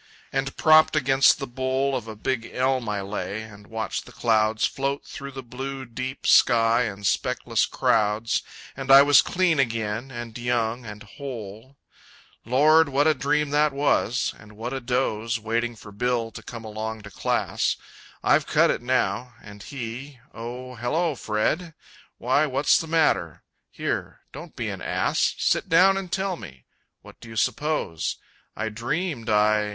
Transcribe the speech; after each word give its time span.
and 0.33 0.57
propped 0.57 0.95
against 0.95 1.37
the 1.37 1.45
bole 1.45 1.95
Of 1.95 2.07
a 2.07 2.15
big 2.15 2.47
elm 2.51 2.89
I 2.89 3.01
lay, 3.01 3.43
and 3.43 3.67
watched 3.67 4.07
the 4.07 4.11
clouds 4.11 4.65
Float 4.65 5.05
through 5.05 5.29
the 5.31 5.43
blue, 5.43 5.85
deep 5.85 6.25
sky 6.25 6.85
in 6.85 7.03
speckless 7.03 7.67
crowds, 7.67 8.41
And 8.75 8.89
I 8.89 9.03
was 9.03 9.21
clean 9.21 9.59
again, 9.59 10.09
and 10.09 10.35
young, 10.35 10.87
and 10.87 11.03
whole. 11.03 11.77
Lord, 12.45 12.89
what 12.89 13.05
a 13.05 13.13
dream 13.13 13.51
that 13.51 13.73
was! 13.73 14.33
And 14.39 14.53
what 14.53 14.73
a 14.73 14.79
doze 14.81 15.39
Waiting 15.39 15.75
for 15.75 15.91
Bill 15.91 16.31
to 16.31 16.41
come 16.41 16.65
along 16.65 17.03
to 17.03 17.11
class! 17.11 17.77
I've 18.23 18.47
cut 18.47 18.71
it 18.71 18.81
now 18.81 19.35
and 19.39 19.61
he 19.61 20.17
Oh, 20.33 20.73
hello, 20.77 21.13
Fred! 21.13 21.75
Why, 22.17 22.47
what's 22.47 22.79
the 22.79 22.87
matter? 22.87 23.43
here 23.69 24.21
don't 24.31 24.55
be 24.55 24.67
an 24.71 24.81
ass, 24.81 25.35
Sit 25.37 25.69
down 25.69 25.95
and 25.95 26.11
tell 26.11 26.37
me! 26.37 26.65
What 27.03 27.19
do 27.19 27.29
you 27.29 27.35
suppose? 27.35 28.17
I 28.55 28.69
dreamed 28.69 29.29
I... 29.29 29.69